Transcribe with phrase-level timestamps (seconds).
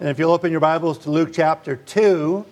[0.00, 2.46] And if you'll open your Bibles to Luke chapter 2,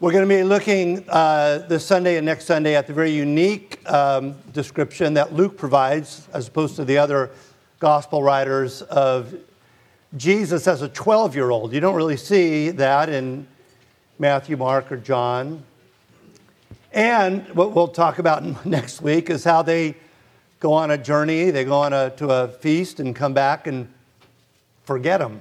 [0.00, 3.78] we're going to be looking uh, this Sunday and next Sunday at the very unique
[3.88, 7.30] um, description that Luke provides, as opposed to the other
[7.78, 9.32] gospel writers, of
[10.16, 11.72] Jesus as a 12 year old.
[11.72, 13.46] You don't really see that in
[14.18, 15.62] Matthew, Mark, or John.
[16.92, 19.94] And what we'll talk about next week is how they
[20.58, 23.88] go on a journey, they go on a, to a feast and come back and
[24.82, 25.40] forget him.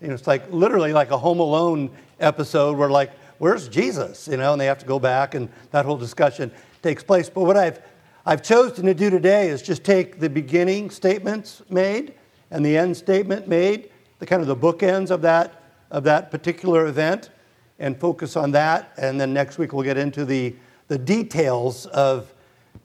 [0.00, 1.90] You know, it's like literally like a Home Alone
[2.20, 4.28] episode where like, where's Jesus?
[4.28, 6.50] You know, and they have to go back and that whole discussion
[6.82, 7.28] takes place.
[7.28, 7.80] But what I've
[8.24, 12.14] I've chosen to do today is just take the beginning statements made
[12.50, 16.86] and the end statement made, the kind of the bookends of that of that particular
[16.86, 17.30] event,
[17.78, 18.92] and focus on that.
[18.96, 20.56] And then next week we'll get into the
[20.88, 22.32] the details of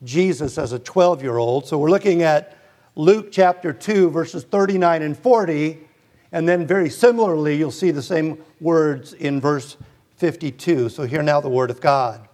[0.03, 1.65] Jesus as a 12 year old.
[1.65, 2.57] So we're looking at
[2.95, 5.84] Luke chapter 2, verses 39 and 40
[6.31, 9.77] and then, very similarly, you'll see the same words in verse
[10.17, 10.89] 52.
[10.89, 12.27] So, hear now the word of God.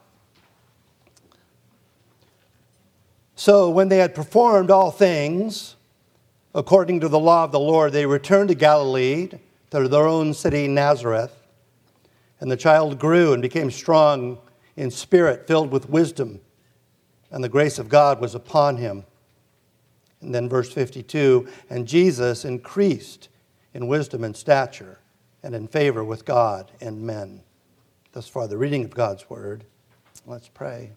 [3.36, 5.76] So, when they had performed all things
[6.54, 9.30] according to the law of the Lord, they returned to Galilee,
[9.72, 11.36] to their own city, Nazareth.
[12.40, 14.38] And the child grew and became strong
[14.76, 16.40] in spirit, filled with wisdom,
[17.30, 19.06] and the grace of God was upon him.
[20.22, 23.30] And then, verse 52 and Jesus increased
[23.74, 25.00] in wisdom and stature,
[25.44, 27.42] and in favor with God and men.
[28.12, 29.64] Thus far, the reading of God's word.
[30.26, 30.92] Let's pray.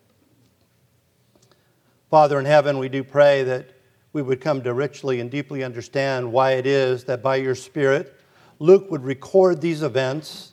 [2.10, 3.70] Father in heaven, we do pray that
[4.12, 8.20] we would come to richly and deeply understand why it is that by your Spirit,
[8.58, 10.52] Luke would record these events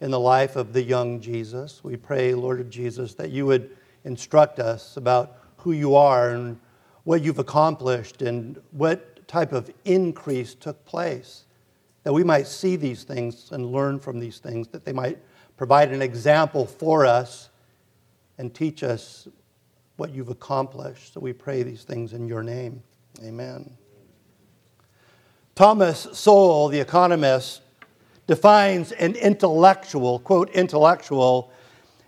[0.00, 1.82] in the life of the young Jesus.
[1.82, 6.58] We pray, Lord Jesus, that you would instruct us about who you are and
[7.04, 11.44] what you've accomplished and what type of increase took place
[12.02, 15.18] that we might see these things and learn from these things, that they might
[15.56, 17.50] provide an example for us
[18.38, 19.28] and teach us
[19.96, 21.12] what you've accomplished.
[21.12, 22.82] So we pray these things in your name.
[23.22, 23.76] Amen.
[25.54, 27.60] Thomas Sowell, the economist,
[28.26, 31.52] defines an intellectual, quote, intellectual,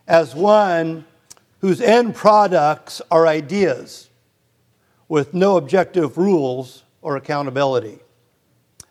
[0.07, 1.05] as one
[1.61, 4.09] whose end products are ideas
[5.09, 7.99] with no objective rules or accountability.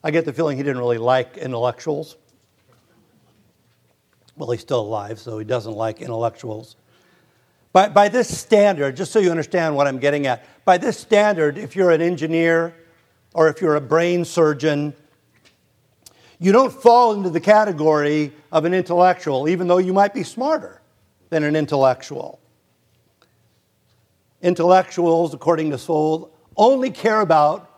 [0.03, 2.17] I get the feeling he didn't really like intellectuals.
[4.35, 6.75] Well, he's still alive, so he doesn't like intellectuals.
[7.73, 11.57] By, by this standard, just so you understand what I'm getting at, by this standard,
[11.57, 12.75] if you're an engineer
[13.33, 14.93] or if you're a brain surgeon,
[16.39, 20.81] you don't fall into the category of an intellectual, even though you might be smarter
[21.29, 22.39] than an intellectual.
[24.41, 27.70] Intellectuals, according to Sowell, only care about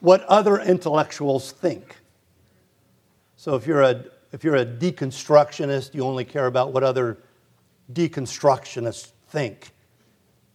[0.00, 1.96] what other intellectuals think.
[3.36, 7.18] So if you're a if you're a deconstructionist, you only care about what other
[7.92, 9.70] deconstructionists think.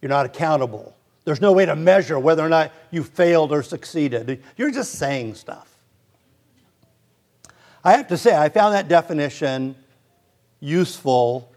[0.00, 0.96] You're not accountable.
[1.24, 4.42] There's no way to measure whether or not you failed or succeeded.
[4.56, 5.70] You're just saying stuff.
[7.82, 9.74] I have to say, I found that definition
[10.60, 11.52] useful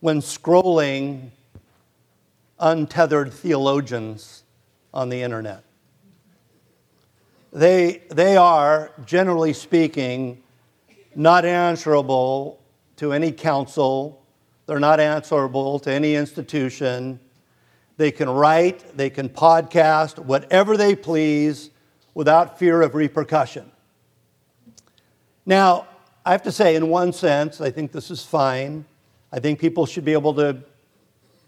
[0.00, 1.30] when scrolling
[2.58, 4.44] untethered theologians
[4.92, 5.64] on the internet.
[7.52, 10.42] They, they are, generally speaking,
[11.14, 12.62] not answerable
[12.96, 14.24] to any council.
[14.66, 17.20] They're not answerable to any institution.
[17.98, 21.70] They can write, they can podcast, whatever they please
[22.14, 23.70] without fear of repercussion.
[25.44, 25.88] Now,
[26.24, 28.86] I have to say, in one sense, I think this is fine.
[29.30, 30.62] I think people should be able to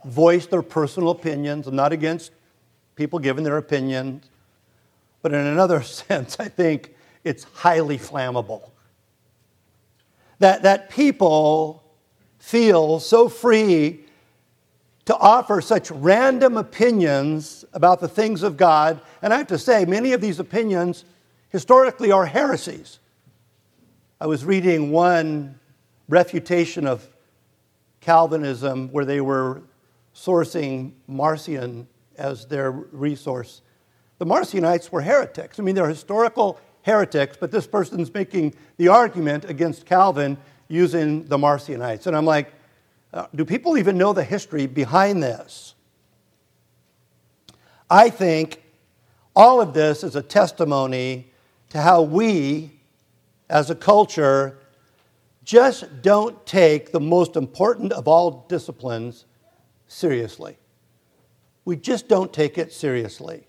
[0.04, 1.66] voice their personal opinions.
[1.66, 2.32] I'm not against
[2.94, 4.28] people giving their opinions.
[5.24, 8.68] But in another sense, I think it's highly flammable.
[10.38, 11.82] That, that people
[12.38, 14.00] feel so free
[15.06, 19.00] to offer such random opinions about the things of God.
[19.22, 21.06] And I have to say, many of these opinions
[21.48, 22.98] historically are heresies.
[24.20, 25.58] I was reading one
[26.06, 27.08] refutation of
[28.02, 29.62] Calvinism where they were
[30.14, 31.88] sourcing Marcion
[32.18, 33.62] as their resource.
[34.18, 35.58] The Marcionites were heretics.
[35.58, 40.36] I mean, they're historical heretics, but this person's making the argument against Calvin
[40.68, 42.06] using the Marcionites.
[42.06, 42.52] And I'm like,
[43.12, 45.74] uh, do people even know the history behind this?
[47.90, 48.62] I think
[49.36, 51.32] all of this is a testimony
[51.70, 52.80] to how we,
[53.48, 54.58] as a culture,
[55.44, 59.26] just don't take the most important of all disciplines
[59.86, 60.56] seriously.
[61.64, 63.46] We just don't take it seriously.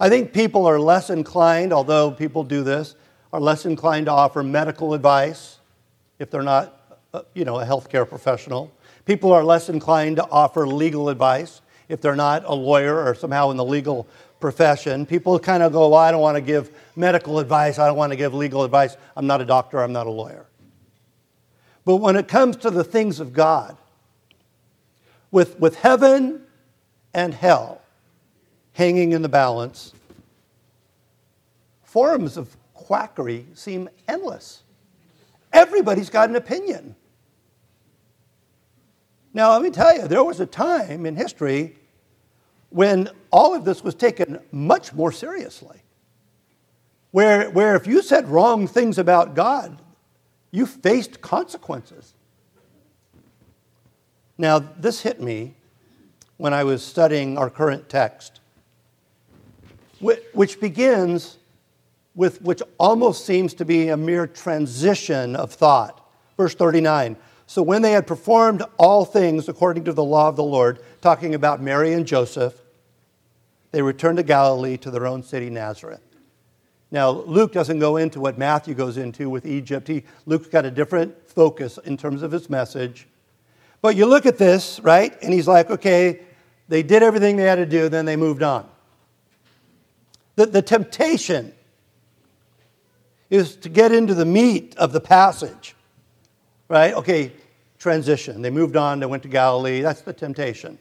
[0.00, 2.94] I think people are less inclined, although people do this,
[3.32, 5.58] are less inclined to offer medical advice
[6.18, 8.72] if they're not, uh, you know, a healthcare professional.
[9.04, 13.50] People are less inclined to offer legal advice if they're not a lawyer or somehow
[13.50, 14.06] in the legal
[14.40, 15.04] profession.
[15.04, 17.78] People kind of go, well, I don't want to give medical advice.
[17.78, 18.96] I don't want to give legal advice.
[19.16, 19.80] I'm not a doctor.
[19.80, 20.46] I'm not a lawyer.
[21.84, 23.76] But when it comes to the things of God,
[25.30, 26.42] with, with heaven
[27.12, 27.77] and hell
[28.78, 29.92] hanging in the balance,
[31.82, 34.62] forms of quackery seem endless.
[35.52, 36.94] Everybody's got an opinion.
[39.34, 41.74] Now, let me tell you, there was a time in history
[42.70, 45.82] when all of this was taken much more seriously.
[47.10, 49.76] Where, where if you said wrong things about God,
[50.52, 52.14] you faced consequences.
[54.38, 55.56] Now, this hit me
[56.36, 58.37] when I was studying our current text,
[60.00, 61.38] which begins
[62.14, 66.04] with which almost seems to be a mere transition of thought.
[66.36, 67.16] Verse 39
[67.46, 71.34] So when they had performed all things according to the law of the Lord, talking
[71.34, 72.60] about Mary and Joseph,
[73.70, 76.00] they returned to Galilee to their own city, Nazareth.
[76.90, 79.86] Now, Luke doesn't go into what Matthew goes into with Egypt.
[79.86, 83.06] He, Luke's got a different focus in terms of his message.
[83.82, 85.14] But you look at this, right?
[85.22, 86.20] And he's like, okay,
[86.66, 88.68] they did everything they had to do, then they moved on.
[90.38, 91.52] The, the temptation
[93.28, 95.74] is to get into the meat of the passage,
[96.68, 96.94] right?
[96.94, 97.32] Okay,
[97.80, 98.40] transition.
[98.40, 99.80] They moved on, they went to Galilee.
[99.80, 100.78] That's the temptation.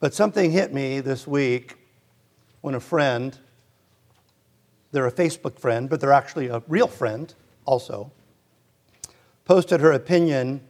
[0.00, 1.78] But something hit me this week
[2.60, 3.38] when a friend,
[4.90, 7.32] they're a Facebook friend, but they're actually a real friend
[7.64, 8.12] also,
[9.46, 10.60] posted her opinion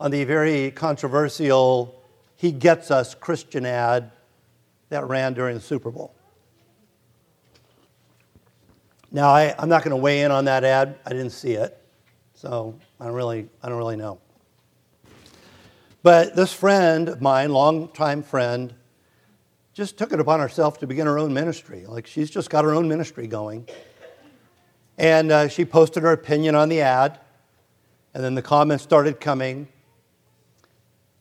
[0.00, 2.02] on the very controversial
[2.34, 4.10] He Gets Us Christian ad
[4.88, 6.14] that ran during the Super Bowl.
[9.10, 10.98] Now, I, am not going to weigh in on that ad.
[11.06, 11.80] I didn't see it,
[12.34, 14.18] so I don't really, I don't really know.
[16.02, 18.74] But this friend of mine, longtime friend,
[19.72, 21.86] just took it upon herself to begin her own ministry.
[21.86, 23.68] Like she's just got her own ministry going.
[24.98, 27.20] And uh, she posted her opinion on the ad,
[28.14, 29.68] and then the comments started coming.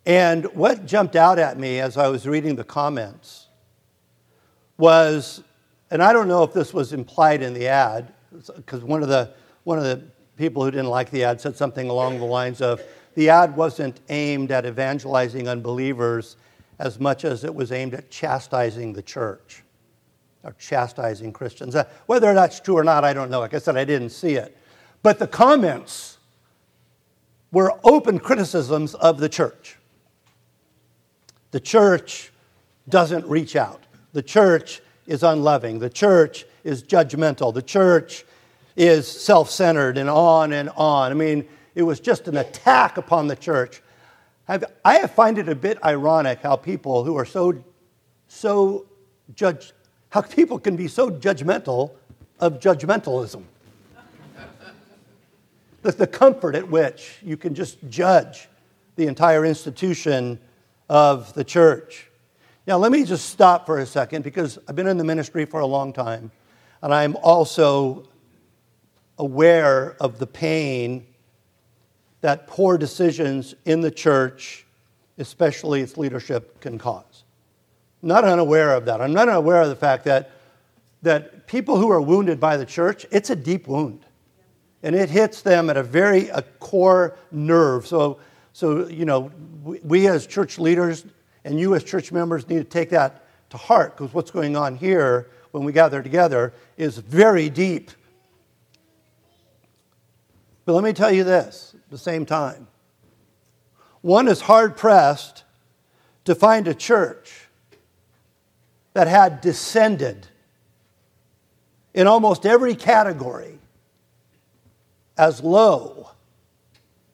[0.06, 3.48] And what jumped out at me as I was reading the comments
[4.84, 5.42] was,
[5.92, 8.12] and I don't know if this was implied in the ad,
[8.58, 9.32] because one of the
[9.64, 10.04] one of the
[10.36, 12.82] people who didn't like the ad said something along the lines of,
[13.16, 16.36] the ad wasn't aimed at evangelizing unbelievers
[16.80, 19.64] as much as it was aimed at chastising the church
[20.44, 21.78] or chastising Christians.
[21.78, 23.40] Uh, whether that's true or not, I don't know.
[23.40, 24.58] Like I said, I didn't see it.
[25.02, 26.18] But the comments
[27.54, 29.78] were open criticisms of the church.
[31.52, 32.34] The church
[32.90, 33.83] doesn't reach out.
[34.14, 35.80] The church is unloving.
[35.80, 37.54] The church is judgmental.
[37.54, 38.26] The church
[38.76, 41.12] is self centered and on and on.
[41.12, 43.82] I mean, it was just an attack upon the church.
[44.48, 47.64] I find it a bit ironic how people who are so,
[48.28, 48.86] so
[49.36, 49.72] judge,
[50.10, 51.92] how people can be so judgmental
[52.40, 53.44] of judgmentalism.
[55.82, 58.50] the, the comfort at which you can just judge
[58.96, 60.40] the entire institution
[60.90, 62.10] of the church.
[62.66, 65.60] Now, let me just stop for a second because I've been in the ministry for
[65.60, 66.32] a long time,
[66.82, 68.08] and I'm also
[69.18, 71.06] aware of the pain
[72.22, 74.66] that poor decisions in the church,
[75.18, 77.26] especially its leadership, can cause.
[78.02, 79.02] I'm not unaware of that.
[79.02, 80.32] I'm not unaware of the fact that,
[81.02, 84.06] that people who are wounded by the church, it's a deep wound.
[84.84, 87.88] And it hits them at a very a core nerve.
[87.88, 88.20] So,
[88.54, 89.32] so, you know,
[89.64, 91.06] we, we as church leaders
[91.46, 94.76] and you as church members need to take that to heart because what's going on
[94.76, 97.92] here when we gather together is very deep.
[100.66, 102.68] But let me tell you this at the same time.
[104.02, 105.44] One is hard pressed
[106.26, 107.48] to find a church
[108.94, 110.28] that had descended
[111.94, 113.60] in almost every category
[115.18, 116.12] as low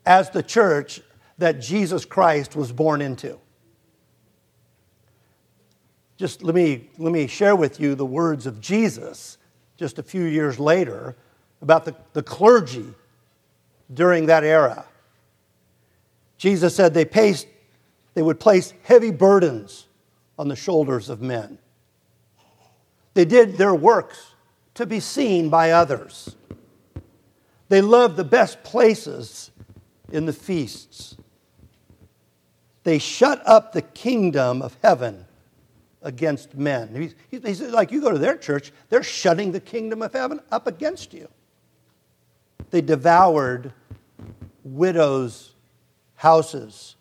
[0.05, 1.01] as the church
[1.37, 3.39] that Jesus Christ was born into.
[6.19, 9.37] Just let me, let me share with you the words of Jesus
[9.77, 11.15] just a few years later
[11.61, 12.93] about the, the clergy
[13.93, 14.83] during that era.
[16.37, 17.47] Jesus said they, paced,
[18.15, 19.87] they would place heavy burdens
[20.37, 21.57] on the shoulders of men.
[23.13, 24.33] They did their works
[24.73, 26.35] to be seen by others.
[27.69, 29.51] They loved the best places
[30.11, 31.15] in the feasts.
[32.83, 35.25] They shut up the kingdom of heaven
[36.01, 37.13] against men.
[37.29, 40.67] He's, he's, like, you go to their church, they're shutting the kingdom of heaven up
[40.67, 41.27] against you.
[42.71, 43.73] They devoured
[44.63, 45.53] widows'
[46.15, 46.95] houses.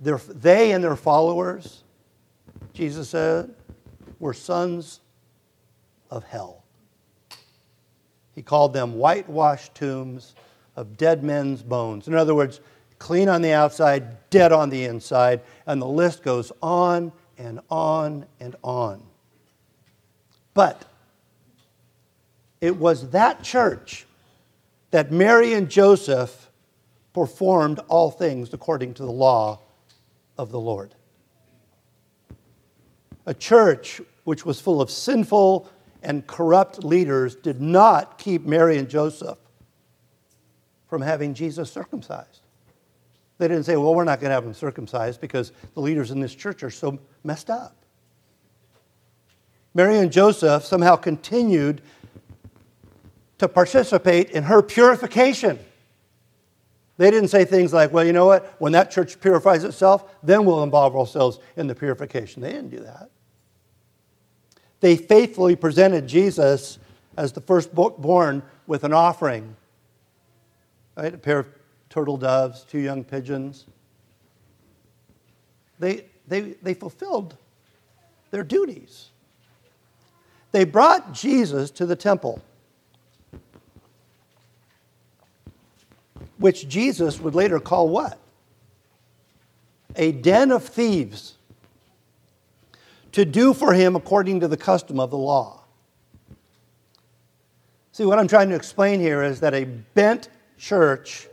[0.00, 1.84] They're, they and their followers,
[2.72, 3.54] Jesus said,
[4.18, 5.00] were sons
[6.10, 6.64] of hell.
[8.34, 10.34] He called them whitewashed tombs
[10.76, 12.08] of dead men's bones.
[12.08, 12.60] In other words,
[13.00, 18.26] clean on the outside, dead on the inside, and the list goes on and on
[18.38, 19.02] and on.
[20.54, 20.84] But
[22.60, 24.06] it was that church
[24.90, 26.50] that Mary and Joseph
[27.12, 29.60] performed all things according to the law
[30.36, 30.94] of the Lord.
[33.26, 35.68] A church which was full of sinful
[36.02, 39.38] and corrupt leaders did not keep Mary and Joseph
[40.88, 42.39] from having Jesus circumcised.
[43.40, 46.20] They didn't say, well, we're not going to have them circumcised because the leaders in
[46.20, 47.74] this church are so messed up.
[49.74, 51.80] Mary and Joseph somehow continued
[53.38, 55.58] to participate in her purification.
[56.98, 58.54] They didn't say things like, well, you know what?
[58.58, 62.42] When that church purifies itself, then we'll involve ourselves in the purification.
[62.42, 63.08] They didn't do that.
[64.80, 66.78] They faithfully presented Jesus
[67.16, 69.56] as the firstborn with an offering
[70.96, 71.14] right?
[71.14, 71.46] A pair of
[71.90, 73.66] turtle doves, two young pigeons.
[75.78, 77.36] They, they, they fulfilled
[78.30, 79.08] their duties.
[80.52, 82.40] They brought Jesus to the temple,
[86.38, 88.18] which Jesus would later call what?
[89.96, 91.34] A den of thieves,
[93.12, 95.64] to do for him according to the custom of the law.
[97.92, 101.28] See, what I'm trying to explain here is that a bent church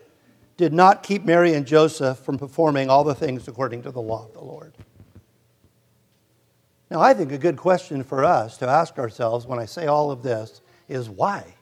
[0.58, 4.26] did not keep Mary and Joseph from performing all the things according to the law
[4.26, 4.74] of the Lord.
[6.90, 10.10] Now, I think a good question for us to ask ourselves when I say all
[10.10, 11.54] of this is why?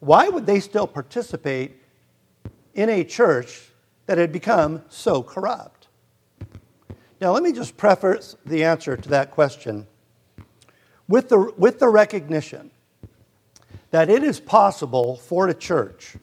[0.00, 1.80] Why would they still participate
[2.74, 3.68] in a church
[4.06, 5.88] that had become so corrupt?
[7.20, 9.86] Now, let me just preface the answer to that question
[11.08, 12.70] with the, with the recognition
[13.92, 16.16] that it is possible for a church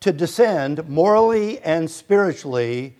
[0.00, 2.96] to descend morally and spiritually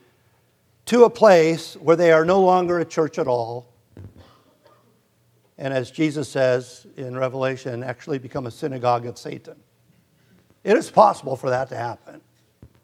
[0.86, 3.72] to a place where they are no longer a church at all.
[5.58, 9.56] And as Jesus says in Revelation, actually become a synagogue of Satan.
[10.64, 12.20] It is possible for that to happen.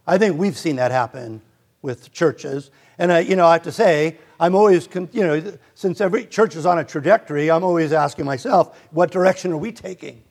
[0.06, 1.42] I think we've seen that happen
[1.82, 2.70] with churches.
[2.98, 6.56] And, uh, you know, I have to say, I'm always, you know, since every church
[6.56, 10.22] is on a trajectory, I'm always asking myself, what direction are we taking?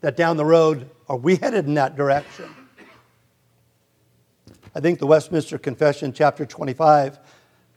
[0.00, 2.48] that down the road, are we headed in that direction?
[4.76, 7.18] I think the Westminster Confession, chapter 25,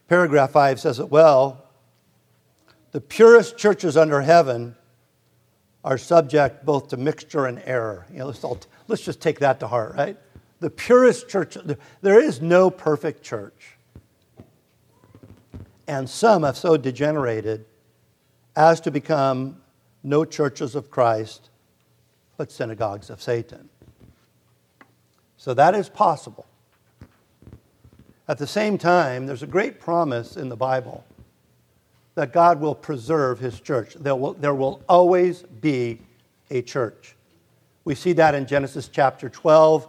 [0.09, 1.63] paragraph 5 says it well.
[2.91, 4.75] The purest churches under heaven
[5.81, 8.05] are subject both to mixture and error.
[8.11, 10.17] You know, let's, all, let's just take that to heart, right?
[10.59, 11.55] The purest church,
[12.01, 13.77] there is no perfect church.
[15.87, 17.63] And some have so degenerated
[18.57, 19.61] as to become
[20.03, 21.49] no churches of Christ
[22.35, 23.69] but synagogues of Satan.
[25.37, 26.45] So that is possible.
[28.29, 31.03] At the same time, there's a great promise in the Bible
[32.13, 33.95] that God will preserve his church.
[33.95, 35.99] There will, there will always be
[36.51, 37.15] a church.
[37.85, 39.87] We see that in Genesis chapter 12,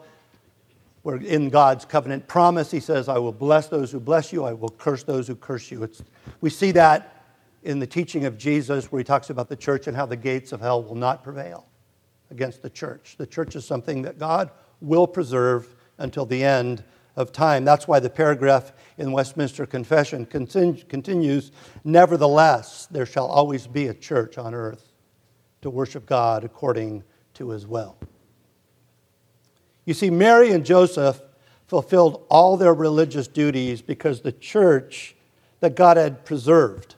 [1.02, 4.54] where in God's covenant promise, he says, I will bless those who bless you, I
[4.54, 5.82] will curse those who curse you.
[5.82, 6.02] It's,
[6.40, 7.22] we see that
[7.62, 10.52] in the teaching of Jesus, where he talks about the church and how the gates
[10.52, 11.66] of hell will not prevail
[12.30, 13.16] against the church.
[13.18, 16.82] The church is something that God will preserve until the end
[17.20, 17.64] of time.
[17.64, 21.52] That's why the paragraph in Westminster Confession continues
[21.84, 24.92] Nevertheless, there shall always be a church on earth
[25.62, 27.96] to worship God according to his will.
[29.84, 31.20] You see, Mary and Joseph
[31.66, 35.14] fulfilled all their religious duties because the church
[35.60, 36.96] that God had preserved,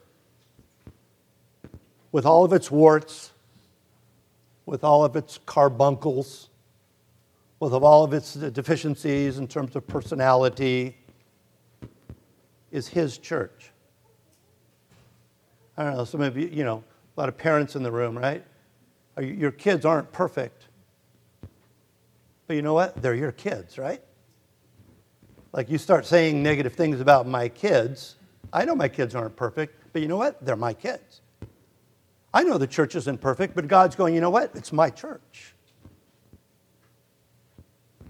[2.10, 3.32] with all of its warts,
[4.64, 6.48] with all of its carbuncles,
[7.62, 10.96] with all of its deficiencies in terms of personality,
[12.72, 13.70] is his church.
[15.76, 16.82] I don't know, some of you, you know,
[17.16, 18.44] a lot of parents in the room, right?
[19.20, 20.66] Your kids aren't perfect.
[22.48, 23.00] But you know what?
[23.00, 24.02] They're your kids, right?
[25.52, 28.16] Like you start saying negative things about my kids.
[28.52, 30.44] I know my kids aren't perfect, but you know what?
[30.44, 31.20] They're my kids.
[32.34, 34.50] I know the church isn't perfect, but God's going, you know what?
[34.56, 35.54] It's my church.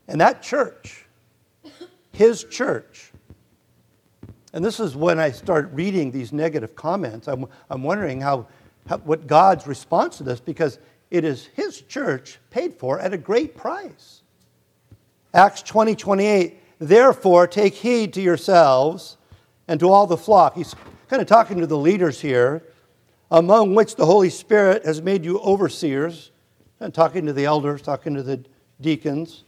[0.09, 1.07] And that church,
[2.13, 3.13] his church,
[4.53, 7.27] And this is when I start reading these negative comments.
[7.27, 8.47] I'm, I'm wondering how,
[8.87, 10.79] how, what God's response to this, because
[11.13, 14.23] it is His church paid for at a great price.
[15.35, 19.19] Acts 20 28, therefore take heed to yourselves
[19.69, 20.55] and to all the flock.
[20.55, 20.75] He's
[21.09, 22.63] kind of talking to the leaders here,
[23.31, 26.31] among which the Holy Spirit has made you overseers,
[26.81, 28.43] and talking to the elders, talking to the
[28.81, 29.45] deacons,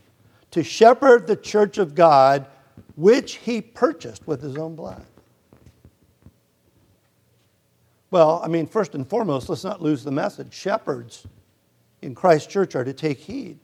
[0.55, 2.47] to shepherd the church of God
[2.95, 5.05] which he purchased with his own blood.
[8.13, 10.55] Well, I mean, first and foremost, let's not lose the message.
[10.55, 11.27] Shepherds
[12.03, 13.59] in Christ's church are to take heed.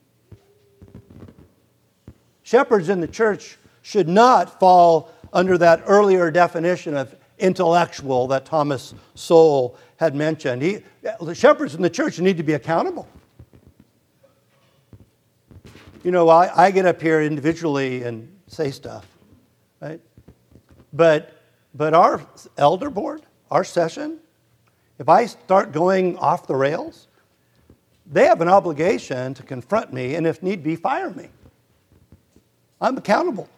[2.43, 8.95] Shepherds in the church should not fall under that earlier definition of intellectual that Thomas
[9.15, 10.61] Sowell had mentioned.
[10.61, 10.81] He,
[11.35, 13.07] shepherds in the church need to be accountable.
[16.03, 19.07] You know, I, I get up here individually and say stuff
[19.81, 20.01] right?
[20.93, 21.33] But,
[21.75, 22.25] but our
[22.57, 24.19] elder board, our session,
[24.99, 27.09] if I start going off the rails,
[28.07, 31.29] they have an obligation to confront me and, if need be, fire me.
[32.81, 33.49] I'm accountable.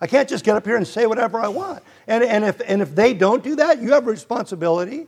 [0.00, 1.82] I can't just get up here and say whatever I want.
[2.06, 5.06] And, and, if, and if they don't do that, you have a responsibility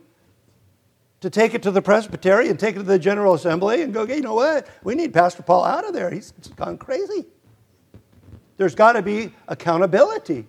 [1.23, 4.03] to take it to the presbytery and take it to the General Assembly and go,
[4.03, 4.67] you know what?
[4.83, 6.11] We need Pastor Paul out of there.
[6.11, 7.25] He's gone crazy.
[8.57, 10.47] There's got to be accountability.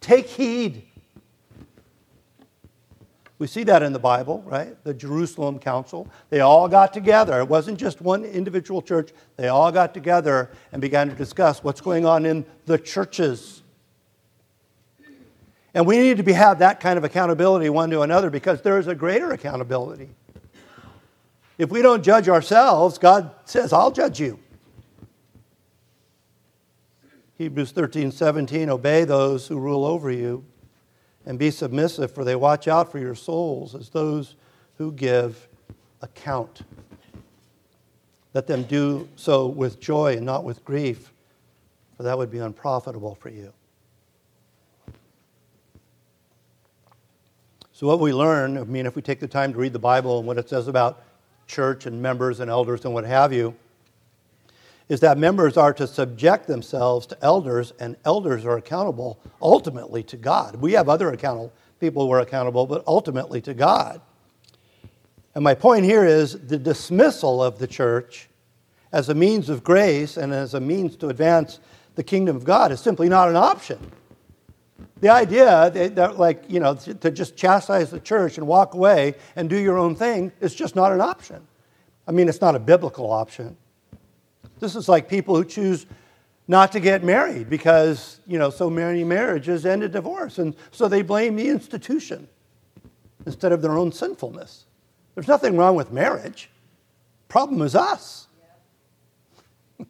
[0.00, 0.84] Take heed.
[3.38, 4.82] We see that in the Bible, right?
[4.84, 6.08] The Jerusalem Council.
[6.28, 7.40] They all got together.
[7.40, 9.10] It wasn't just one individual church.
[9.36, 13.63] They all got together and began to discuss what's going on in the churches.
[15.74, 18.78] And we need to be, have that kind of accountability one to another because there
[18.78, 20.08] is a greater accountability.
[21.58, 24.38] If we don't judge ourselves, God says, I'll judge you.
[27.38, 30.44] Hebrews 13, 17, obey those who rule over you
[31.26, 34.36] and be submissive, for they watch out for your souls as those
[34.78, 35.48] who give
[36.00, 36.62] account.
[38.34, 41.12] Let them do so with joy and not with grief,
[41.96, 43.52] for that would be unprofitable for you.
[47.76, 50.18] So, what we learn, I mean, if we take the time to read the Bible
[50.18, 51.02] and what it says about
[51.48, 53.52] church and members and elders and what have you,
[54.88, 60.16] is that members are to subject themselves to elders, and elders are accountable ultimately to
[60.16, 60.54] God.
[60.54, 64.00] We have other accountable people who are accountable, but ultimately to God.
[65.34, 68.28] And my point here is the dismissal of the church
[68.92, 71.58] as a means of grace and as a means to advance
[71.96, 73.80] the kingdom of God is simply not an option.
[75.04, 79.16] The idea that, that, like, you know, to just chastise the church and walk away
[79.36, 81.46] and do your own thing is just not an option.
[82.08, 83.58] I mean, it's not a biblical option.
[84.60, 85.84] This is like people who choose
[86.48, 90.38] not to get married because, you know, so many marriages end in divorce.
[90.38, 92.26] And so they blame the institution
[93.26, 94.64] instead of their own sinfulness.
[95.14, 96.48] There's nothing wrong with marriage.
[97.28, 98.26] Problem is us.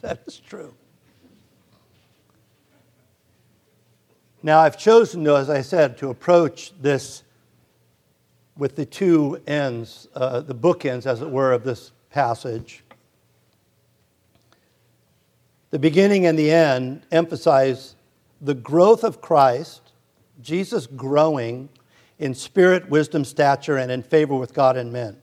[0.00, 0.72] that is true.
[4.42, 7.22] Now, I've chosen, to, as I said, to approach this
[8.56, 12.82] with the two ends, uh, the bookends, as it were, of this passage.
[15.70, 17.94] The beginning and the end emphasize
[18.40, 19.80] the growth of Christ,
[20.42, 21.68] Jesus growing
[22.18, 25.16] in spirit, wisdom, stature, and in favor with God and men.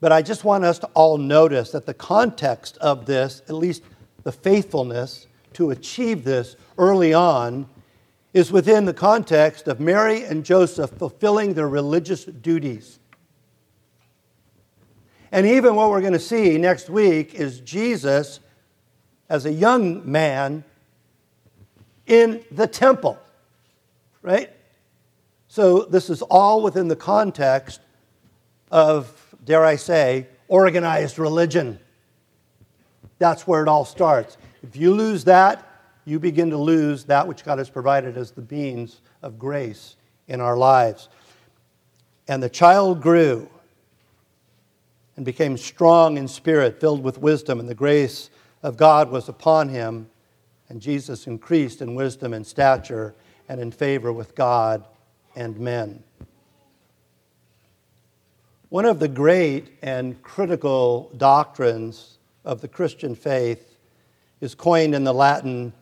[0.00, 3.82] But I just want us to all notice that the context of this, at least
[4.22, 7.66] the faithfulness to achieve this early on,
[8.32, 12.98] is within the context of Mary and Joseph fulfilling their religious duties.
[15.32, 18.40] And even what we're going to see next week is Jesus
[19.28, 20.64] as a young man
[22.06, 23.18] in the temple,
[24.20, 24.50] right?
[25.48, 27.80] So this is all within the context
[28.70, 31.78] of, dare I say, organized religion.
[33.18, 34.36] That's where it all starts.
[34.66, 35.64] If you lose that,
[36.04, 39.94] you begin to lose that which God has provided as the means of grace
[40.26, 41.08] in our lives.
[42.26, 43.48] And the child grew
[45.14, 48.28] and became strong in spirit, filled with wisdom, and the grace
[48.64, 50.10] of God was upon him.
[50.68, 53.14] And Jesus increased in wisdom and stature
[53.48, 54.84] and in favor with God
[55.36, 56.02] and men.
[58.68, 63.75] One of the great and critical doctrines of the Christian faith
[64.40, 65.72] is coined in the Latin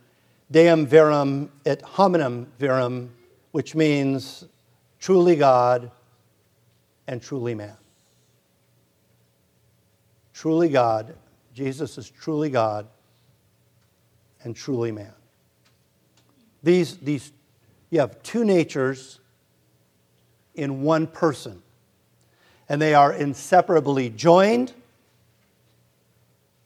[0.51, 3.11] Deum verum et hominem verum,
[3.53, 4.45] which means
[4.99, 5.91] truly God
[7.07, 7.77] and truly man
[10.35, 11.15] truly God.
[11.55, 12.87] Jesus is truly God
[14.43, 15.15] and truly man.
[16.63, 17.33] these, these,
[17.89, 19.21] you have two natures
[20.55, 21.63] in one person,
[22.69, 24.75] and they are inseparably joined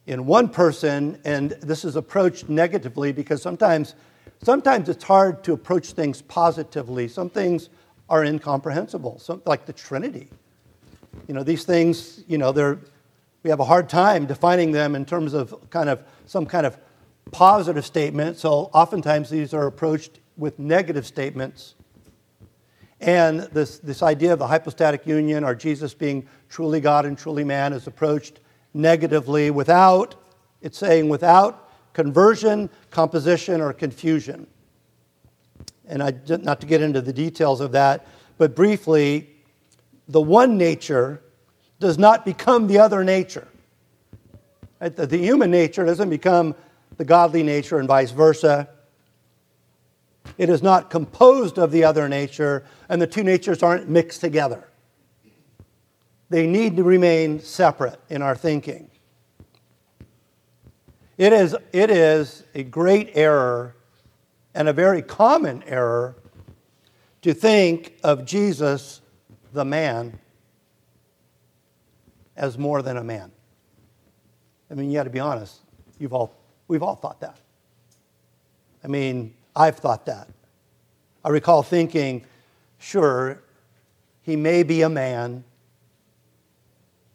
[0.08, 3.94] in one person, and this is approached negatively because sometimes,
[4.42, 7.08] sometimes it's hard to approach things positively.
[7.08, 7.68] Some things
[8.08, 10.30] are incomprehensible, some, like the Trinity.
[11.26, 12.78] You know, these things, you know, they're,
[13.42, 16.78] we have a hard time defining them in terms of kind of some kind of
[17.30, 18.38] positive statement.
[18.38, 21.74] So oftentimes these are approached with negative statements.
[22.98, 27.44] And this, this idea of the hypostatic union or Jesus being truly God and truly
[27.44, 28.40] man is approached
[28.78, 30.14] negatively without,
[30.62, 34.46] it's saying without conversion, composition, or confusion.
[35.88, 39.30] And I, not to get into the details of that, but briefly,
[40.06, 41.20] the one nature
[41.80, 43.48] does not become the other nature.
[44.80, 46.54] The human nature doesn't become
[46.98, 48.68] the godly nature and vice versa.
[50.36, 54.67] It is not composed of the other nature, and the two natures aren't mixed together.
[56.30, 58.90] They need to remain separate in our thinking.
[61.16, 63.74] It is, it is a great error
[64.54, 66.16] and a very common error
[67.22, 69.00] to think of Jesus,
[69.52, 70.18] the man,
[72.36, 73.32] as more than a man.
[74.70, 75.60] I mean, you got to be honest.
[75.98, 76.34] You've all,
[76.68, 77.38] we've all thought that.
[78.84, 80.28] I mean, I've thought that.
[81.24, 82.24] I recall thinking,
[82.78, 83.42] sure,
[84.22, 85.42] he may be a man,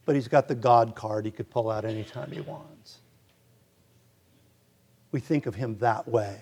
[0.05, 2.99] but he's got the God card he could pull out anytime he wants.
[5.11, 6.41] We think of him that way.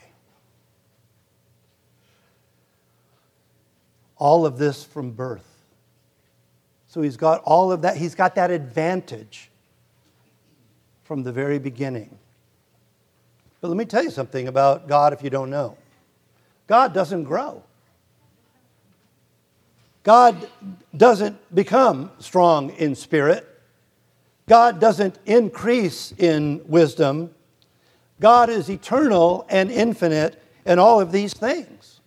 [4.18, 5.48] All of this from birth.
[6.88, 9.50] So he's got all of that, he's got that advantage
[11.04, 12.18] from the very beginning.
[13.60, 15.78] But let me tell you something about God if you don't know
[16.68, 17.64] God doesn't grow.
[20.04, 20.50] God
[20.96, 23.48] doesn't become strong in spirit.
[24.48, 27.34] God doesn't increase in wisdom.
[28.20, 32.02] God is eternal and infinite in all of these things.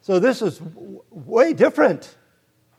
[0.00, 0.60] So this is
[1.10, 2.16] way different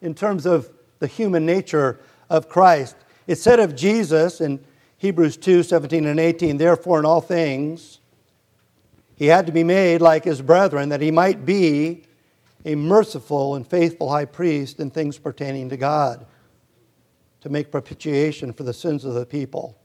[0.02, 2.96] in terms of the human nature of Christ.
[3.28, 4.60] It said of Jesus in
[4.98, 8.00] Hebrews 2 17 and 18, therefore, in all things,
[9.16, 12.04] he had to be made like his brethren, that he might be
[12.66, 16.26] a merciful and faithful high priest in things pertaining to God,
[17.42, 19.78] to make propitiation for the sins of the people.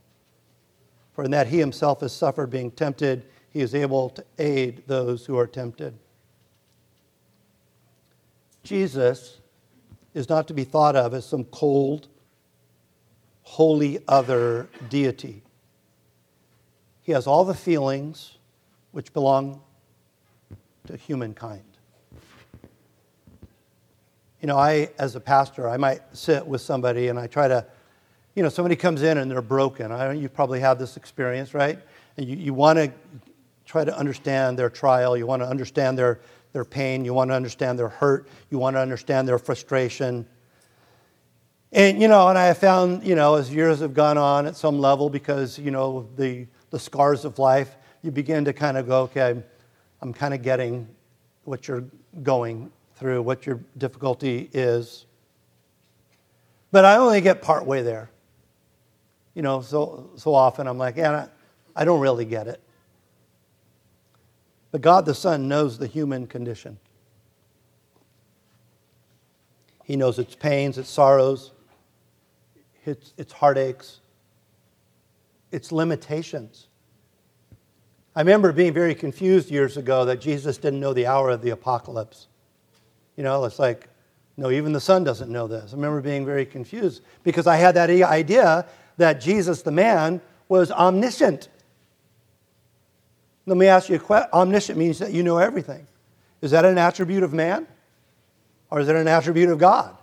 [1.12, 5.27] For in that he himself has suffered being tempted, he is able to aid those
[5.27, 5.99] who are tempted.
[8.62, 9.38] Jesus
[10.15, 12.09] is not to be thought of as some cold,
[13.43, 15.43] wholly other deity.
[17.03, 18.38] He has all the feelings
[18.93, 19.61] which belong
[20.87, 21.72] to humankind.
[24.43, 27.65] You know, I, as a pastor, I might sit with somebody and I try to,
[28.35, 29.93] you know, somebody comes in and they're broken.
[29.93, 31.79] I, you probably have this experience, right?
[32.17, 32.93] And you, you want to
[33.67, 36.19] try to understand their trial, you want to understand their,
[36.53, 40.27] their pain, you want to understand their hurt, you want to understand their frustration.
[41.71, 44.81] And, you know, and I found, you know, as years have gone on at some
[44.81, 49.03] level, because, you know, the, the scars of life, you begin to kind of go,
[49.03, 49.45] okay, I'm,
[50.01, 50.89] I'm kind of getting
[51.45, 51.85] what you're
[52.25, 55.07] going through, what your difficulty is.
[56.71, 58.11] But I only get part way there.
[59.35, 61.27] You know, so, so often I'm like, yeah,
[61.75, 62.62] I don't really get it.
[64.71, 66.79] But God the Son knows the human condition.
[69.83, 71.51] He knows its pains, its sorrows,
[72.85, 73.99] its, its heartaches,
[75.51, 76.69] its limitations.
[78.15, 81.51] I remember being very confused years ago that Jesus didn't know the hour of the
[81.51, 82.29] apocalypse.
[83.16, 83.88] You know, it's like,
[84.37, 85.72] no, even the Son doesn't know this.
[85.72, 90.70] I remember being very confused because I had that idea that Jesus, the man, was
[90.70, 91.48] omniscient.
[93.46, 94.31] Let me ask you a question.
[94.33, 95.87] Omniscient means that you know everything.
[96.40, 97.66] Is that an attribute of man?
[98.70, 99.96] Or is it an attribute of God?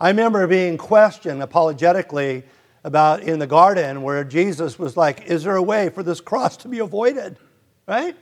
[0.00, 2.44] I remember being questioned apologetically
[2.84, 6.56] about in the garden where Jesus was like, Is there a way for this cross
[6.58, 7.38] to be avoided?
[7.86, 8.16] Right?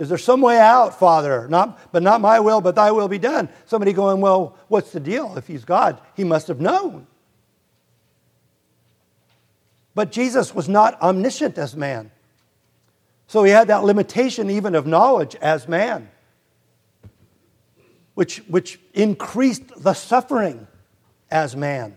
[0.00, 1.46] Is there some way out, Father?
[1.48, 3.50] Not, but not my will, but thy will be done.
[3.66, 5.36] Somebody going, Well, what's the deal?
[5.36, 7.06] If he's God, he must have known.
[9.94, 12.10] But Jesus was not omniscient as man.
[13.26, 16.08] So he had that limitation even of knowledge as man,
[18.14, 20.66] which, which increased the suffering
[21.30, 21.94] as man.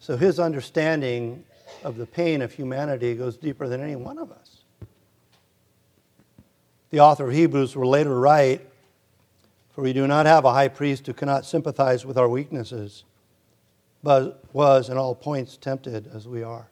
[0.00, 1.45] So his understanding
[1.86, 4.62] of the pain of humanity goes deeper than any one of us.
[6.90, 8.68] The author of Hebrews will later write
[9.70, 13.04] For we do not have a high priest who cannot sympathize with our weaknesses,
[14.02, 16.66] but was in all points tempted as we are,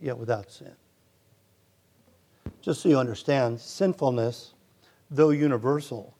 [0.00, 0.72] yet without sin.
[2.62, 4.52] Just so you understand, sinfulness,
[5.12, 6.12] though universal,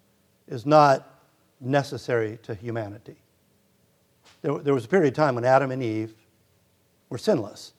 [0.46, 1.20] is not
[1.60, 3.16] necessary to humanity.
[4.42, 6.14] There, there was a period of time when Adam and Eve
[7.10, 7.74] were sinless.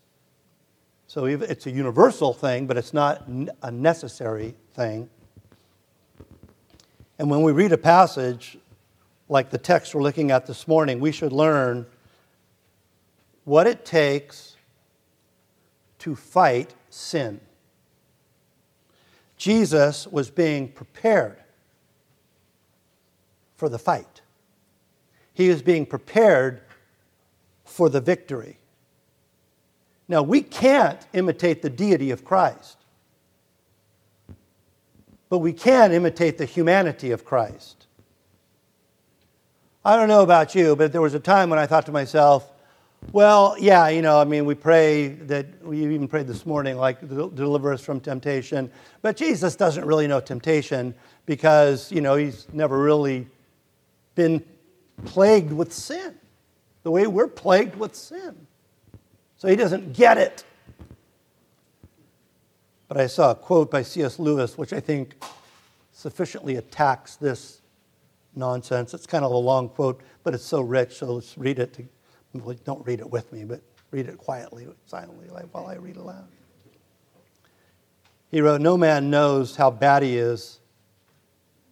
[1.07, 3.27] So it's a universal thing, but it's not
[3.61, 5.09] a necessary thing.
[7.17, 8.57] And when we read a passage
[9.27, 11.85] like the text we're looking at this morning, we should learn
[13.43, 14.55] what it takes
[15.99, 17.39] to fight sin.
[19.37, 21.37] Jesus was being prepared
[23.55, 24.21] for the fight.
[25.33, 26.61] He was being prepared
[27.65, 28.57] for the victory.
[30.07, 32.77] Now, we can't imitate the deity of Christ,
[35.29, 37.87] but we can imitate the humanity of Christ.
[39.83, 42.51] I don't know about you, but there was a time when I thought to myself,
[43.13, 46.99] well, yeah, you know, I mean, we pray that, we even prayed this morning, like,
[47.07, 48.71] deliver us from temptation.
[49.01, 50.93] But Jesus doesn't really know temptation
[51.25, 53.27] because, you know, he's never really
[54.13, 54.43] been
[55.05, 56.15] plagued with sin
[56.83, 58.47] the way we're plagued with sin.
[59.41, 60.43] So he doesn't get it.
[62.87, 64.19] But I saw a quote by C.S.
[64.19, 65.15] Lewis, which I think
[65.91, 67.61] sufficiently attacks this
[68.35, 68.93] nonsense.
[68.93, 71.73] It's kind of a long quote, but it's so rich, so let's read it.
[71.73, 71.83] To,
[72.33, 75.97] well, don't read it with me, but read it quietly, silently, like while I read
[75.97, 76.27] aloud.
[78.29, 80.59] He wrote, No man knows how bad he is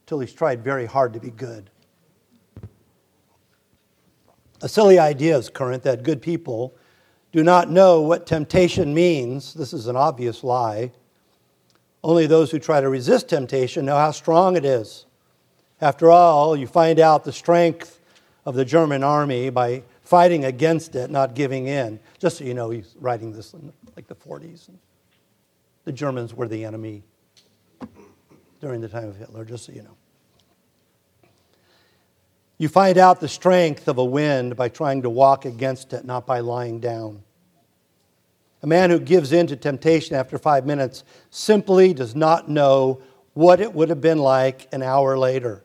[0.08, 1.70] till he's tried very hard to be good.
[4.64, 6.74] A silly idea is current that good people
[7.32, 9.54] do not know what temptation means.
[9.54, 10.92] This is an obvious lie.
[12.04, 15.06] Only those who try to resist temptation know how strong it is.
[15.82, 18.00] After all, you find out the strength
[18.46, 22.00] of the German army by fighting against it, not giving in.
[22.18, 24.70] Just so you know, he's writing this in like the 40s.
[25.84, 27.04] The Germans were the enemy
[28.60, 29.96] during the time of Hitler, just so you know.
[32.60, 36.28] You find out the strength of a wind by trying to walk against it, not
[36.28, 37.24] by lying down.
[38.62, 43.02] A man who gives in to temptation after five minutes simply does not know
[43.34, 45.63] what it would have been like an hour later.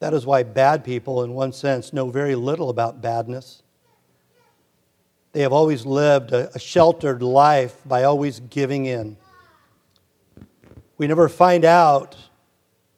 [0.00, 3.62] That is why bad people, in one sense, know very little about badness.
[5.30, 9.16] They have always lived a, sheltered life by always giving in.
[10.98, 12.16] We never find out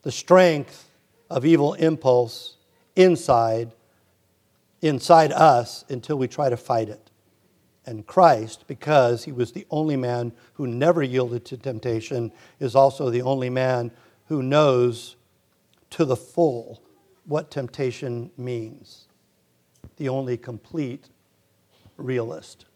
[0.01, 0.88] the strength
[1.31, 2.57] of evil impulse
[2.97, 3.73] inside
[4.81, 7.11] inside us until we try to fight it.
[7.87, 13.11] And Christ, because he was the only man who never yielded to temptation, is also
[13.11, 13.91] the only man
[14.27, 15.17] who knows
[15.91, 16.83] to the full
[17.25, 19.07] what temptation means.
[19.97, 21.09] The only complete
[21.97, 22.67] realist.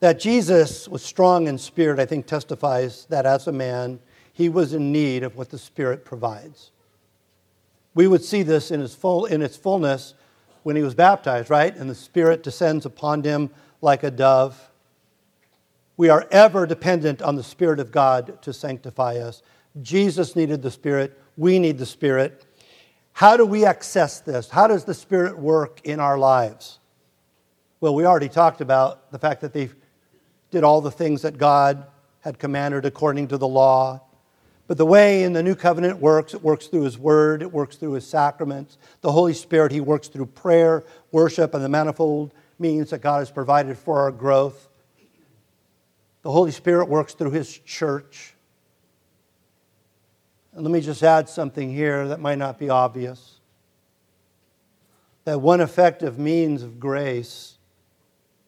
[0.00, 3.98] That Jesus was strong in spirit, I think, testifies that as a man,
[4.38, 6.70] he was in need of what the Spirit provides.
[7.96, 10.14] We would see this in, his full, in its fullness
[10.62, 11.74] when he was baptized, right?
[11.74, 14.70] And the Spirit descends upon him like a dove.
[15.96, 19.42] We are ever dependent on the Spirit of God to sanctify us.
[19.82, 21.20] Jesus needed the Spirit.
[21.36, 22.46] We need the Spirit.
[23.14, 24.50] How do we access this?
[24.50, 26.78] How does the Spirit work in our lives?
[27.80, 29.70] Well, we already talked about the fact that they
[30.52, 31.88] did all the things that God
[32.20, 34.02] had commanded according to the law.
[34.68, 37.76] But the way in the new covenant works, it works through his word, it works
[37.76, 38.76] through his sacraments.
[39.00, 43.30] The Holy Spirit, he works through prayer, worship, and the manifold means that God has
[43.30, 44.68] provided for our growth.
[46.22, 48.34] The Holy Spirit works through his church.
[50.52, 53.38] And let me just add something here that might not be obvious.
[55.24, 57.56] That one effective means of grace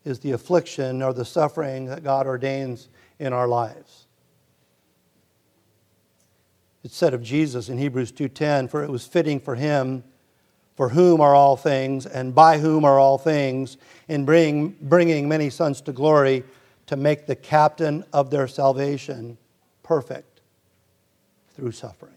[0.05, 4.00] is the affliction or the suffering that God ordains in our lives.
[6.83, 10.05] It said of Jesus in Hebrews 2:10, "For it was fitting for him,
[10.77, 13.77] for whom are all things, and by whom are all things,
[14.09, 16.45] in bring, bringing many sons to glory,
[16.87, 19.37] to make the captain of their salvation
[19.83, 20.41] perfect
[21.55, 22.15] through suffering."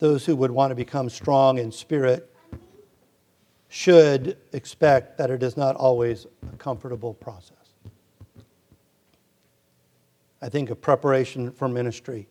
[0.00, 2.32] Those who would want to become strong in spirit
[3.68, 7.57] should expect that it is not always a comfortable process.
[10.40, 12.28] I think of preparation for ministry.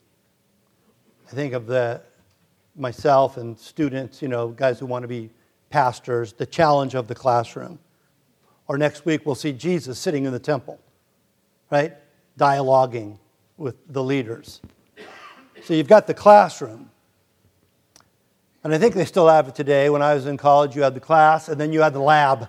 [1.29, 2.01] I think of the,
[2.75, 5.29] myself and students, you know, guys who want to be
[5.69, 7.79] pastors, the challenge of the classroom.
[8.67, 10.79] Or next week, we'll see Jesus sitting in the temple,
[11.69, 11.93] right?
[12.39, 13.17] Dialoguing
[13.57, 14.61] with the leaders.
[15.63, 16.89] So you've got the classroom.
[18.63, 19.89] And I think they still have it today.
[19.89, 22.47] When I was in college, you had the class and then you had the lab.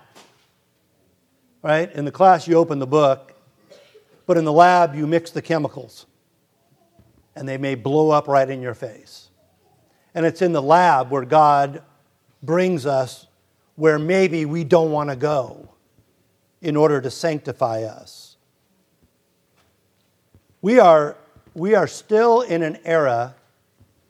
[1.63, 1.93] Right?
[1.93, 3.35] In the class, you open the book,
[4.29, 6.05] but in the lab, you mix the chemicals.
[7.35, 9.31] And they may blow up right in your face.
[10.15, 11.83] And it's in the lab where God
[12.43, 13.27] brings us
[13.77, 15.71] where maybe we don't want to go
[16.61, 18.37] in order to sanctify us.
[20.61, 21.17] We are,
[21.55, 23.35] we are still in an era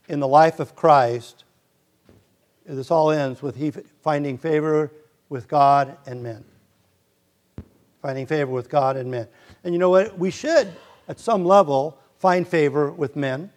[0.08, 1.44] in the life of Christ.
[2.66, 3.70] This all ends with he
[4.02, 4.90] finding favor
[5.28, 6.44] with God and men.
[8.02, 9.28] Finding favor with God and men.
[9.64, 10.18] And you know what?
[10.18, 10.72] We should,
[11.08, 13.50] at some level, find favor with men.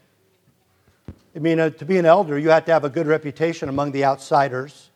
[1.36, 3.92] I mean, uh, to be an elder, you have to have a good reputation among
[3.92, 4.90] the outsiders.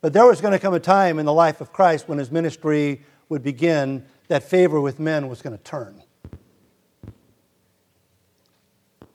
[0.00, 2.30] But there was going to come a time in the life of Christ when his
[2.30, 6.02] ministry would begin that favor with men was going to turn.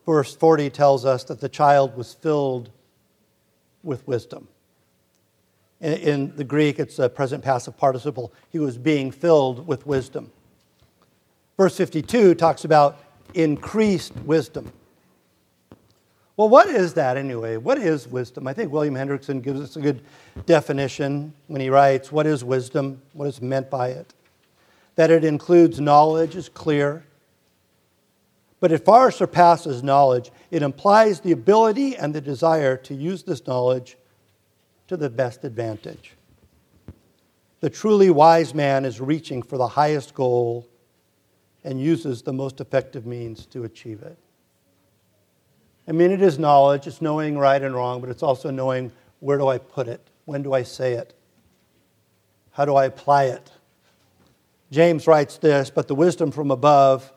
[0.04, 2.70] Verse 40 tells us that the child was filled
[3.82, 4.48] with wisdom.
[5.82, 8.32] In, in the Greek, it's a present passive participle.
[8.50, 10.32] He was being filled with wisdom.
[11.58, 12.98] Verse 52 talks about
[13.34, 14.72] increased wisdom.
[16.36, 17.58] Well, what is that anyway?
[17.58, 18.48] What is wisdom?
[18.48, 20.02] I think William Hendriksen gives us a good
[20.46, 23.02] definition when he writes, What is wisdom?
[23.12, 24.14] What is meant by it?
[24.94, 27.04] That it includes knowledge is clear,
[28.60, 30.30] but it far surpasses knowledge.
[30.50, 33.96] It implies the ability and the desire to use this knowledge
[34.88, 36.14] to the best advantage.
[37.60, 40.68] The truly wise man is reaching for the highest goal
[41.64, 44.18] and uses the most effective means to achieve it.
[45.86, 49.38] I mean, it is knowledge, it's knowing right and wrong, but it's also knowing where
[49.38, 50.00] do I put it?
[50.24, 51.14] When do I say it?
[52.52, 53.50] How do I apply it?
[54.70, 57.12] James writes this But the wisdom from above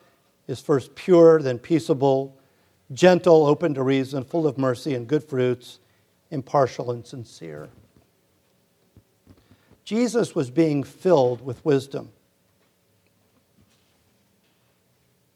[0.47, 2.37] is first pure, then peaceable,
[2.91, 5.79] gentle, open to reason, full of mercy and good fruits,
[6.35, 7.69] impartial and sincere.
[9.83, 12.09] Jesus was being filled with wisdom.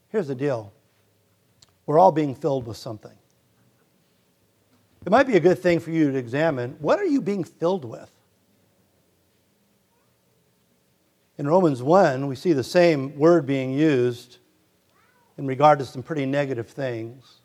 [0.09, 0.71] Here's the deal
[1.87, 3.15] we're all being filled with something.
[5.05, 7.85] It might be a good thing for you to examine what are you being filled
[7.85, 8.11] with?
[11.37, 14.37] In Romans 1, we see the same word being used
[15.37, 17.38] in regard to some pretty negative things.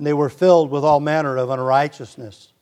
[0.00, 2.54] And they were filled with all manner of unrighteousness,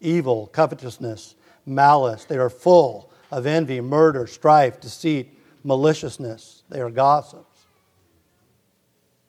[0.00, 1.34] evil, covetousness,
[1.66, 2.24] malice.
[2.24, 6.62] They are full of envy, murder, strife, deceit, maliciousness.
[6.70, 7.66] They are gossips.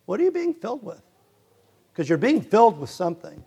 [0.06, 1.02] What are you being filled with?
[1.98, 3.44] because you're being filled with something.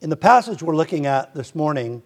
[0.00, 2.04] In the passage we're looking at this morning,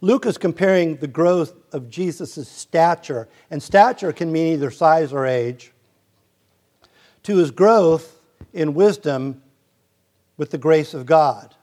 [0.00, 5.24] Luke is comparing the growth of Jesus' stature, and stature can mean either size or
[5.24, 5.72] age,
[7.24, 8.20] to his growth
[8.52, 9.42] in wisdom
[10.36, 11.54] with the grace of God.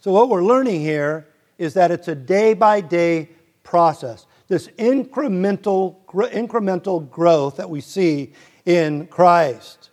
[0.00, 1.26] So, what we're learning here
[1.58, 3.30] is that it's a day by day
[3.62, 4.26] process.
[4.48, 8.32] This incremental, incremental growth that we see
[8.66, 9.90] in Christ.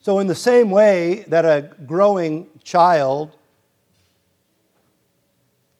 [0.00, 3.36] So, in the same way that a growing child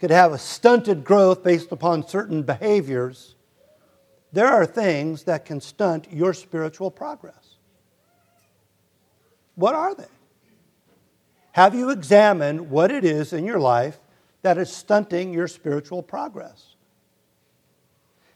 [0.00, 3.34] could have a stunted growth based upon certain behaviors,
[4.35, 7.57] there are things that can stunt your spiritual progress.
[9.55, 10.09] What are they?
[11.53, 14.01] Have you examined what it is in your life
[14.42, 16.75] that is stunting your spiritual progress?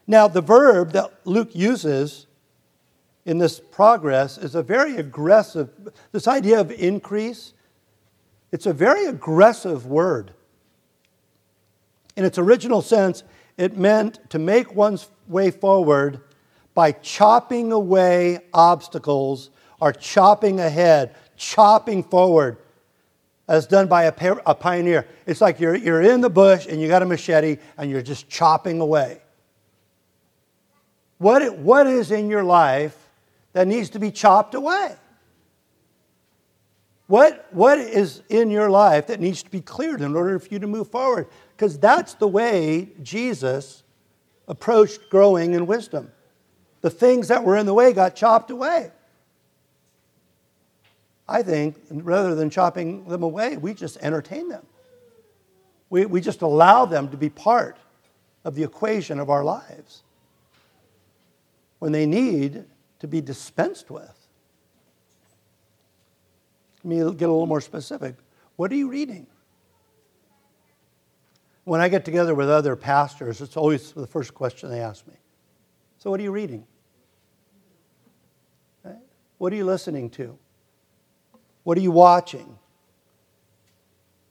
[0.07, 2.27] Now, the verb that Luke uses
[3.25, 5.69] in this progress is a very aggressive,
[6.13, 7.53] this idea of increase,
[8.53, 10.31] it's a very aggressive word.
[12.15, 13.23] In its original sense,
[13.57, 16.21] it meant to make one's way forward
[16.73, 22.57] by chopping away obstacles or chopping ahead, chopping forward,
[23.47, 24.13] as done by a,
[24.45, 25.07] a pioneer.
[25.25, 28.29] It's like you're, you're in the bush and you got a machete and you're just
[28.29, 29.21] chopping away.
[31.17, 32.95] What, what is in your life
[33.53, 34.95] that needs to be chopped away?
[37.07, 40.59] What, what is in your life that needs to be cleared in order for you
[40.59, 41.27] to move forward?
[41.57, 43.81] Because that's the way Jesus
[44.49, 46.11] approached growing in wisdom.
[46.81, 48.91] The things that were in the way got chopped away.
[51.27, 54.65] I think rather than chopping them away, we just entertain them.
[55.91, 57.77] We, we just allow them to be part
[58.43, 60.01] of the equation of our lives
[61.77, 62.65] when they need
[62.99, 64.15] to be dispensed with.
[66.83, 68.15] Let me get a little more specific.
[68.55, 69.27] What are you reading?
[71.69, 75.13] When I get together with other pastors, it's always the first question they ask me.
[75.99, 76.65] So, what are you reading?
[79.37, 80.35] What are you listening to?
[81.61, 82.57] What are you watching?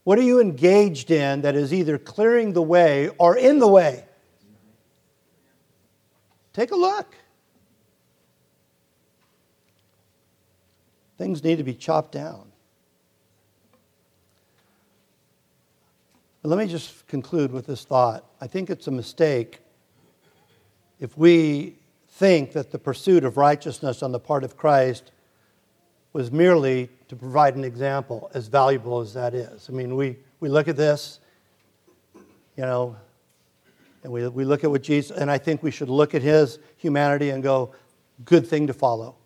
[0.02, 4.04] What are you engaged in that is either clearing the way or in the way?
[6.52, 7.14] Take a look.
[11.16, 12.47] Things need to be chopped down.
[16.48, 18.24] Let me just conclude with this thought.
[18.40, 19.58] I think it's a mistake
[20.98, 21.76] if we
[22.12, 25.12] think that the pursuit of righteousness on the part of Christ
[26.14, 29.68] was merely to provide an example, as valuable as that is.
[29.68, 31.20] I mean, we, we look at this,
[32.56, 32.96] you know,
[34.02, 36.58] and we, we look at what Jesus, and I think we should look at his
[36.78, 37.74] humanity and go,
[38.24, 39.16] good thing to follow.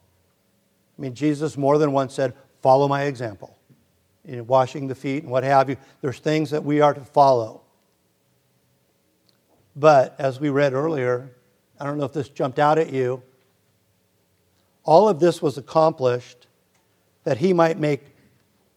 [0.98, 3.56] I mean, Jesus more than once said, follow my example.
[4.24, 5.76] You know, washing the feet and what have you.
[6.00, 7.62] There's things that we are to follow.
[9.74, 11.30] But as we read earlier,
[11.80, 13.22] I don't know if this jumped out at you,
[14.84, 16.46] all of this was accomplished
[17.24, 18.02] that he might make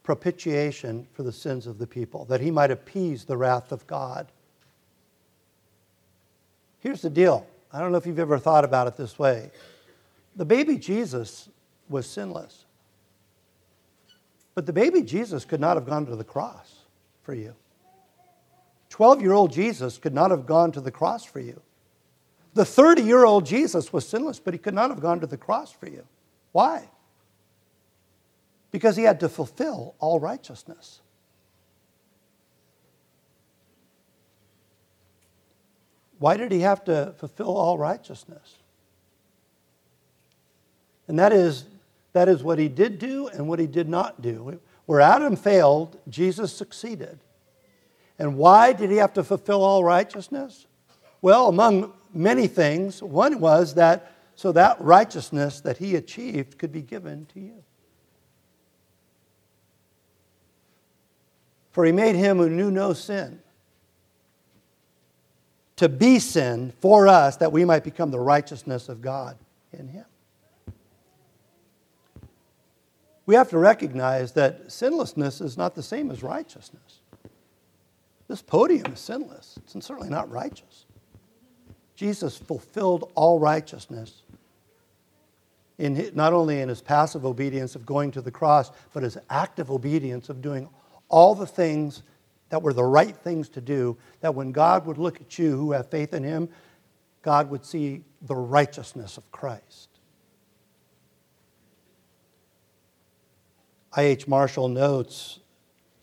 [0.02, 4.30] propitiation for the sins of the people, that he might appease the wrath of God.
[6.78, 9.50] Here's the deal I don't know if you've ever thought about it this way.
[10.36, 11.48] The baby Jesus
[11.88, 12.65] was sinless.
[14.56, 16.80] But the baby Jesus could not have gone to the cross
[17.22, 17.54] for you.
[18.90, 21.62] 12 year old Jesus could not have gone to the cross for you.
[22.54, 25.36] The 30 year old Jesus was sinless, but he could not have gone to the
[25.36, 26.04] cross for you.
[26.50, 26.88] Why?
[28.76, 31.00] because he had to fulfill all righteousness.
[36.18, 38.56] Why did he have to fulfill all righteousness?
[41.08, 41.64] And that is,
[42.16, 44.58] that is what he did do and what he did not do.
[44.86, 47.18] Where Adam failed, Jesus succeeded.
[48.18, 50.66] And why did he have to fulfill all righteousness?
[51.20, 56.80] Well, among many things, one was that so that righteousness that he achieved could be
[56.80, 57.62] given to you.
[61.72, 63.40] For he made him who knew no sin
[65.76, 69.36] to be sin for us that we might become the righteousness of God
[69.70, 70.06] in him.
[73.26, 77.00] We have to recognize that sinlessness is not the same as righteousness.
[78.28, 80.86] This podium is sinless, it's certainly not righteous.
[81.94, 84.22] Jesus fulfilled all righteousness
[85.78, 89.70] in not only in his passive obedience of going to the cross, but his active
[89.70, 90.68] obedience of doing
[91.08, 92.02] all the things
[92.48, 95.72] that were the right things to do, that when God would look at you who
[95.72, 96.48] have faith in Him,
[97.22, 99.88] God would see the righteousness of Christ.
[103.96, 104.28] I.H.
[104.28, 105.40] Marshall notes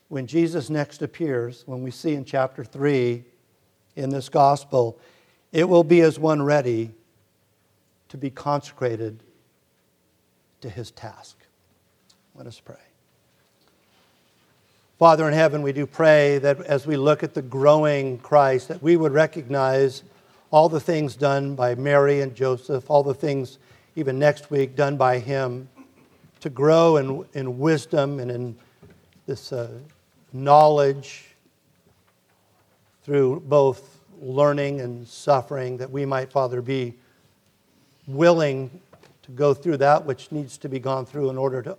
[0.09, 3.23] when Jesus next appears, when we see in chapter 3
[3.95, 4.99] in this gospel,
[5.51, 6.91] it will be as one ready
[8.09, 9.21] to be consecrated
[10.61, 11.37] to his task.
[12.35, 12.75] Let us pray.
[14.97, 18.81] Father in heaven, we do pray that as we look at the growing Christ, that
[18.81, 20.01] we would recognize
[20.49, 23.59] all the things done by Mary and Joseph, all the things
[23.95, 25.69] even next week done by him
[26.43, 28.53] to grow in, in wisdom and in
[29.27, 29.71] this uh,
[30.33, 31.23] knowledge
[33.05, 36.95] through both learning and suffering, that we might, Father, be
[38.07, 38.69] willing
[39.21, 41.77] to go through that which needs to be gone through in order to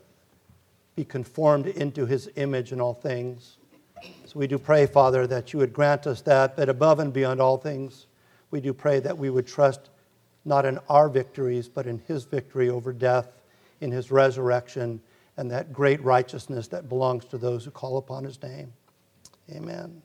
[0.96, 3.58] be conformed into his image in all things.
[4.24, 7.38] So we do pray, Father, that you would grant us that, but above and beyond
[7.38, 8.06] all things,
[8.50, 9.90] we do pray that we would trust
[10.46, 13.28] not in our victories, but in his victory over death,
[13.84, 15.00] in his resurrection,
[15.36, 18.72] and that great righteousness that belongs to those who call upon his name.
[19.54, 20.02] Amen.